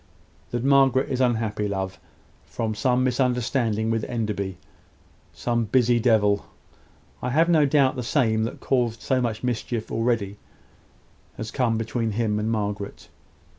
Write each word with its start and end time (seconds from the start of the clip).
"That 0.49 0.63
Margaret 0.63 1.09
is 1.11 1.21
unhappy, 1.21 1.67
love, 1.67 1.99
from 2.47 2.73
some 2.73 3.03
misunderstanding 3.03 3.91
with 3.91 4.03
Enderby. 4.05 4.57
Some 5.31 5.65
busy 5.65 5.99
devil 5.99 6.47
I 7.21 7.29
have 7.29 7.47
no 7.49 7.67
doubt 7.67 7.95
the 7.97 8.01
same 8.01 8.41
that 8.45 8.49
has 8.53 8.59
caused 8.61 9.03
so 9.03 9.21
much 9.21 9.43
mischief 9.43 9.91
already 9.91 10.37
has 11.37 11.51
come 11.51 11.77
between 11.77 12.13
him 12.13 12.39
and 12.39 12.49
Margaret." 12.51 13.09